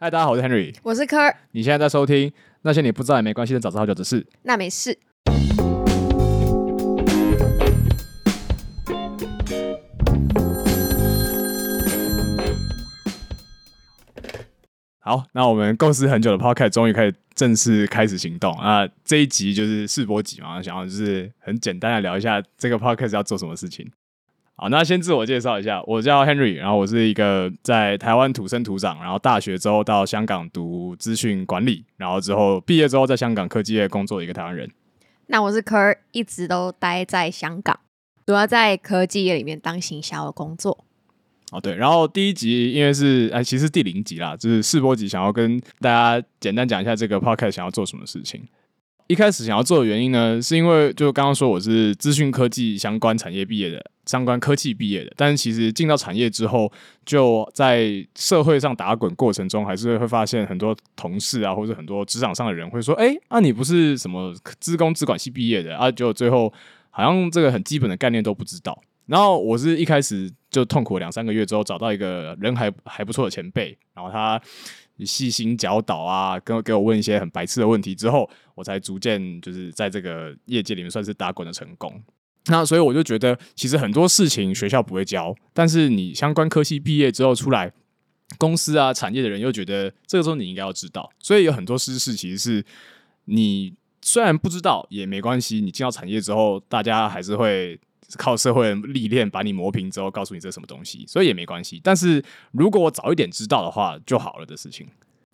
[0.00, 0.72] 嗨，大家好，我是 Henry。
[0.84, 4.24] 我是科儿，你现在在收听那些你不知道也没关系的早知道就只是。
[4.42, 4.96] 那没事。
[15.00, 18.88] 好，那我们构思很久的 Podcast 终于开始正式开始行动啊！
[19.02, 23.90] 这一集就是试播集嘛，想要就是很简单的聊一下这个 Podcast 要做什么事情。
[24.60, 34.68] 好，那先自我介绍一下，我叫 Henry，然后我是一个在台湾土生土长，然后大学之后到香港读资讯管理，然后之后毕业之后在香港科技业工作的一个台湾人。
[35.28, 37.78] 那我是科儿，一直都待在香港，
[38.26, 40.84] 主要在科技业里面当行销的工作。
[41.52, 48.42] 哦，对，然后第一集因为是哎，其实第零集啦，就是试播集，想要跟大家简单讲一下这个 podcast 想要做什么事情。
[49.08, 56.70] 一开始想要做的原因呢，是因为就刚刚说我是资讯科技相关产业毕业的，相关科技毕业的，但是其实进到产业之后，
[57.06, 65.90] 就在社会上打滚过程中，还是会发现很多同事啊，或者很多职场上的人会说，哎，那你不是什么资工资管系毕业的啊？
[65.90, 66.52] 就最后
[66.90, 68.78] 好像这个很基本的概念都不知道。
[69.06, 74.38] 然后我是一开始就痛苦两三个月之后，找到一个人还还不错的前辈，然后他
[75.04, 82.02] 细心教导啊，跟给我问一些很白痴的问题之后，我才逐渐就是在这个业界里面算是打滚的成功。
[82.46, 87.72] 那所以我就觉得，其实很多事情学校不会教，但是你相关科系毕业之后出来，
[88.38, 92.64] 公司啊产业的人又觉得这个时候你应该要知道，所以有很多知识其实是
[93.26, 97.78] 你虽然不知道也没关系，你进到产业之后，大家还是会。
[98.16, 101.80] 靠社会历练把你磨平之后，告诉你这是什么东西，所以也没关系。
[101.84, 104.86] 但是如果我早一点知道的话就好了的事情，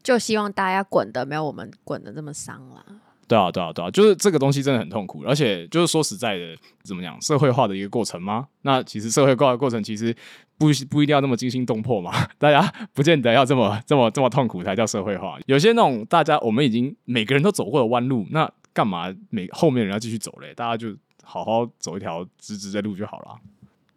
[0.02, 2.84] 就希望大家滚的没有我们滚的这么伤了。
[3.26, 8.46] 对啊，对啊，对啊，就是这个东西真的很痛苦，而且就是说实在的，怎么讲，社会化的一个过程吗？
[8.62, 10.14] 那其实社会化的过程其实
[10.58, 12.60] 不不一定要那么惊心动魄嘛， 大家
[12.92, 15.38] 不见得要这么这么这么痛苦才叫社会化。
[15.46, 20.52] 有些那种大家我们已经每个人都走过的弯路，那干嘛每后面人要继续走嘞？
[20.54, 20.94] 大家就。
[21.24, 23.36] 好好走一条直直的路就好了。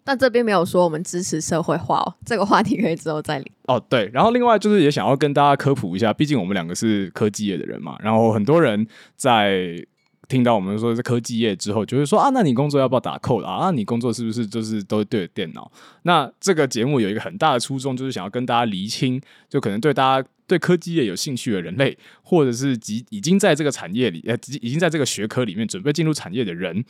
[0.03, 3.45] 但这边没有说我们支持社会化哦，这个话题可以之后再聊。
[3.67, 7.97] 哦，对，然后另外就是也想要跟大家科普一下，毕竟我们两个是科技业的人嘛。
[7.99, 9.85] 然后很多人在
[10.27, 13.67] 听到我们说是科技业之后，就会说啊，那你工作要不要打扣啊？
[13.67, 15.71] 啊，你工作是不是就是都对着电脑？
[16.03, 26.83] 那这个节目有一个很大的初衷，就是想要跟大家厘清，就可能对大家对科技业有兴趣的人类，或者是已已经在这个产业里，呃，已经在这个学科里面准备进入产业的人。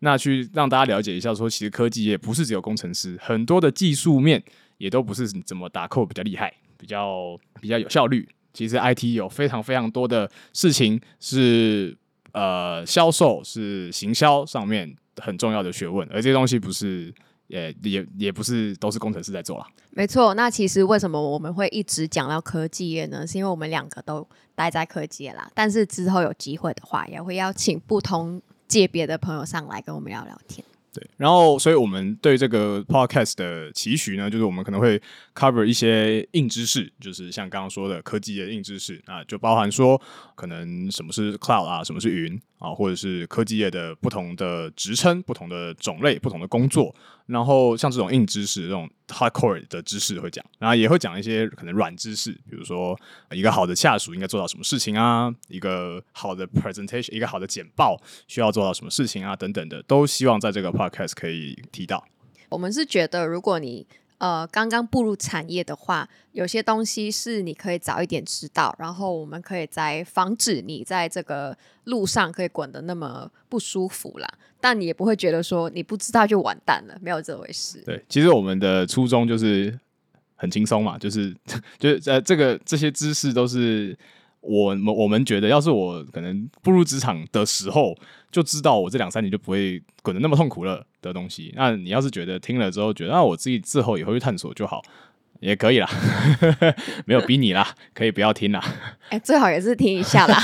[0.00, 4.42] 那去让大家了解一下，说其实科技业不是只有工程师，很多的技术面
[4.78, 8.26] 也都不是怎么打扣比较厉害，比较比较有效率。
[8.52, 11.96] 其实 IT 有非常非常多的事情是
[12.32, 17.12] 呃销售是行销上面很重要的学问，而这些东西不是
[17.46, 19.66] 也也也不是都是工程师在做啦。
[19.90, 23.26] 没错，那其实为什么我们会一直讲到科技业呢？
[23.26, 28.40] 是因为我们两个都待在科技业啦，但是之后有机会的话，也会邀请不同。
[28.70, 30.64] 界别的朋友上来跟我们聊聊天。
[30.92, 35.00] 对，然后，所以我们对这个 podcast 的期许呢，就是我们可能会
[35.34, 40.00] cover 一些硬知识，就是像刚刚说的科技的硬知识啊，就包含说
[40.34, 46.92] 可能什么是 cloud 啊，什么是云啊，或者是科技业的不同的职称、不同的种类、不同的工作。
[47.26, 52.98] 然后像这种硬知识、这种 hardcore 的知识会讲，然后也会讲一些可能软知识，比如说
[53.30, 62.04] 一个好的下属应该做到什么事情啊，一个好的 presentation，一个好的简报需要做到什么事情啊，等等的，都希望在这个 podcast 可以提到。
[62.48, 63.86] 我们是觉得，如果你
[64.20, 74.28] 呃，刚刚步入产业的话，有些东西是你可以早一点知道，然后我们可以在防止你在这个路上可以滚的那么不舒服啦。
[74.60, 77.82] 但你也不会觉得说你不知道就完蛋了，没有这回事。
[77.84, 79.76] 对，其实我们的初衷就是
[80.36, 81.34] 很轻松嘛，就是
[81.78, 83.98] 就是呃，这个这些知识都是。
[84.42, 87.94] 我们我们觉得，要是我可能步入职场的时候
[88.30, 91.52] 就知道，我这两三年就不会滚得那么痛苦了的东西。
[91.56, 94.82] 那你要是觉得听了之后觉得，那我自己之后也会去探索就好，
[95.40, 95.88] 也可以啦，
[97.06, 98.62] 没有逼你啦，可以不要听啦。
[99.08, 100.40] 哎，最好也是听一下啦。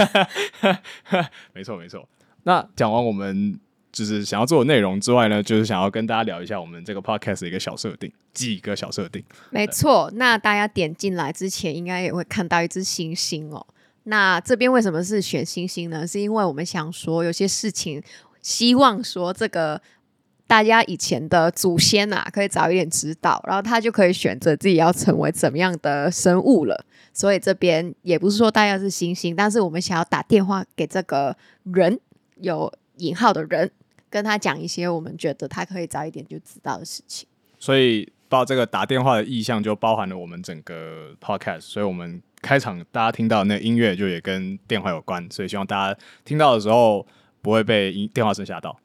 [1.53, 2.09] 没错没错。
[2.45, 3.59] 那讲完我们
[3.93, 9.25] 就是想要做的内容之外呢，就是想要跟大家聊一下我们这个 podcast 的一个小设定，几个小设定。
[9.51, 13.67] 没错，那大家点进来之前，应该也会看到一只星星哦。
[14.05, 16.07] 那这边为什么是选星星呢？
[16.07, 18.01] 是因为我们想说，有些事情
[18.41, 19.83] 希望说这个
[20.47, 26.85] 大家以前的祖先啊，可以早一点知道，然后他就可以选择自己要成为怎么样的生物了。
[27.13, 31.99] 所以这边也不是说大家是星星，但是我们想要打电话给这个人，
[32.37, 33.71] 有引号的人，
[34.09, 37.29] 跟他讲一些我们觉得他可以早一点就知道的事情。
[37.59, 38.13] 所以。
[38.29, 47.07] 包这个打电话的意向就包含了我们整个 podcast，所以我们开场大家听到那音乐就也跟电话有关，所以希望大家听到的时候
[47.41, 48.77] 不会被音电话声吓到。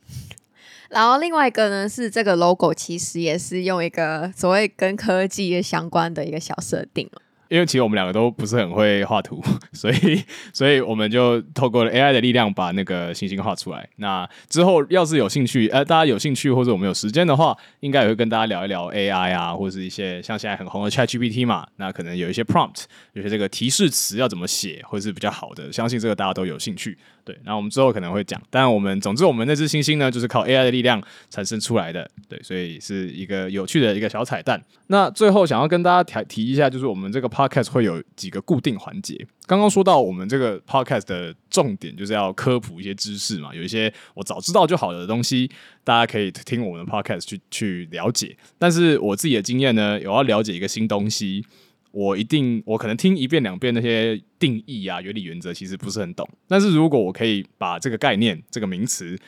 [0.92, 7.10] 然后另外一个呢是这个 logo，其实也是用一个所谓跟科技相关的一个小设定
[7.52, 9.44] 因为其实我们两个都不是很会画图，
[9.74, 13.86] 所以 所以我们就透过了 AI 的力量把那个星星画出来。
[13.98, 21.68] 那之后要是有兴趣，呃，大家有兴趣或者我们有时间的话，应该也会跟大家聊一聊 AI 啊，或者是一些像现在很红的 ChatGPT 嘛。
[21.76, 26.98] 那可能有一些 prompt，有些这个提示词要怎么写，或者是比较好的，相信这个大家都有兴趣。
[27.24, 31.00] 对，那我们之后可能会讲，但我们总之我们那只星星呢，就是靠 AI 的力量
[31.30, 34.60] 产生出来的，对，所以是一个有趣的一个小彩蛋。
[34.88, 39.28] 那最后想要跟大家提提一下，就是我们这个 podcast 会有几个固定环节。
[39.46, 45.50] 刚刚说到我们这个 podcast 的重点就是要科普一些知识嘛，有一些我早知道就好了的东西，
[45.84, 48.38] 大家可以听我们的 podcast 去去了解。
[48.58, 51.46] 但是我自己的经验呢，有要了解一个新东西。
[51.94, 56.26] 我一定，我可能听一遍两遍那些定义啊、原理原则，其实不是很懂。
[56.48, 59.20] 但是如果我可以把这个概念、这个名词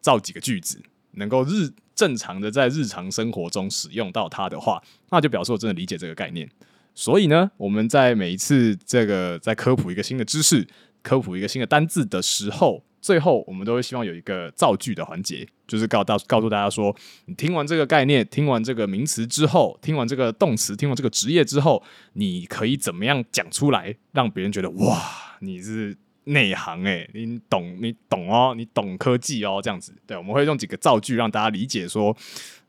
[0.00, 0.80] 造几个句子，
[1.14, 4.80] 能够日正常的在日常生活中使用到它的话，
[5.10, 6.48] 那就表示我真的理解这个概念。
[6.94, 10.66] 所以呢，我们在每一次这个在科普一个新的知识、
[11.02, 12.84] 科普一个新的单字的时候。
[13.02, 16.94] 最后，我们都会希望有一个造句的环节，就是告到告诉大家说，
[17.24, 25.02] 你听完这个概念，听完这个名词之后，听完这个动词，听完这个职业之后，你可以怎么样讲出来，让别人觉得哇，
[25.40, 25.96] 你是
[26.26, 29.92] 内行诶，你懂，你懂哦，你懂科技哦，这样子。
[30.06, 32.16] 对，我们会用几个造句让大家理解说。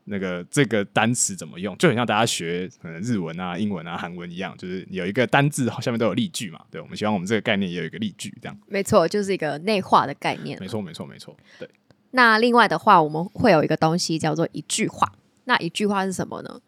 [0.04, 6.60] 那个这个单词怎么用，就很像大家学可能日文啊、英文啊、韩文一样，就是有一个单字下面都有例句嘛。
[6.70, 8.58] 对，我们希望我们这个概念也有一个例句，这样。
[8.66, 10.58] 没错，就是一个内化的概念。
[10.60, 11.36] 没错，没错，没错。
[11.58, 11.68] 对。
[12.10, 15.12] 那另外的话，我们会有一个东西叫做一句话。
[15.44, 16.60] 那一句话是什么呢？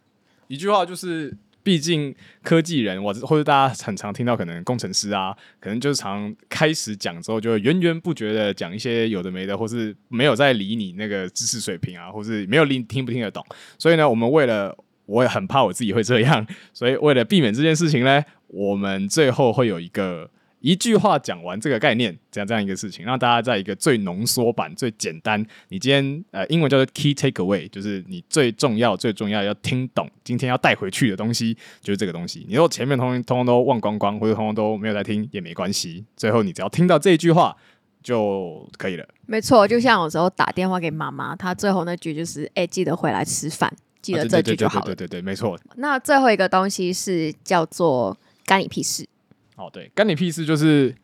[0.49, 1.37] 一句话就是。
[1.67, 2.15] 毕竟
[2.45, 13.45] 科技人，或者或者大家很常听到，可能工程师啊，可能就是常开始讲之后，就会源源不绝的讲一些有的没的，或是没有在理你那个知识水平啊，或是没有理听不听得懂。
[13.81, 14.73] 所以呢，我们为了
[15.07, 20.31] 我也很怕我自己会这样，所以为了避免这件事情呢，我们最后会有一个。
[20.67, 25.41] 一句话讲完这个概念，这样这样一个事情，让大家在一个最浓缩版、最简单。
[25.69, 32.45] 你今天呃，英文叫做 key takeaway，就是你最重要、最重要要听懂，今天要带回去的东西，就是这个东西。
[32.49, 36.05] 你如果前面通通通都忘光光，或者通通都没有在听，也没关系。
[36.17, 37.57] 最后你只要听到这一句话
[38.03, 39.07] 就可以了。
[39.27, 43.73] 没错，就像有时候打电话给妈妈，她最后那句就是“哎，记得回来吃饭”，
[44.03, 44.87] 记得这句就好了。
[44.87, 45.57] 对对对，没错。
[45.77, 49.07] 那最后一个东西是叫做“干你屁事”。
[49.57, 50.95] 哦，对，干你屁事就是，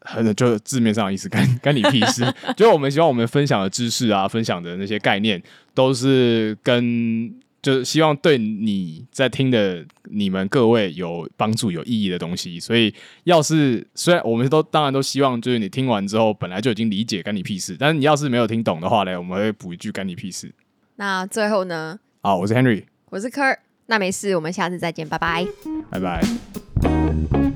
[0.00, 2.24] 很就字面上的意思，干干你屁事。
[2.56, 5.42] 就我们希望我们分享的知识啊，分享的那些概念，
[5.74, 12.58] 都是跟就是希望对你在听的你们各位有帮助、有意义的东西。
[12.58, 12.92] 所以，
[13.24, 20.52] 要是虽然我们都当然都希望，就是你听完之后本来就已经理解干你屁事，但是你要是没有听懂的话呢，我们会补一句干你屁事。
[20.96, 21.98] 那最后呢？
[22.20, 25.46] 好，我是 Henry，我是 Kurt，那没事，我们下次再见，拜拜，
[25.90, 26.71] 拜拜。
[27.12, 27.51] Thank you.